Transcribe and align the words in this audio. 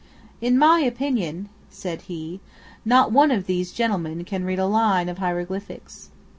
"In 0.41 0.57
my 0.57 0.79
opinion," 0.79 1.47
said 1.69 2.01
he, 2.01 2.39
"not 2.83 3.11
one 3.11 3.29
of 3.29 3.45
these 3.45 3.71
gentlemen 3.71 4.23
can 4.25 4.43
read 4.45 4.57
a 4.57 4.65
line 4.65 5.07
of 5.09 5.19
hieroglyphics." 5.19 6.09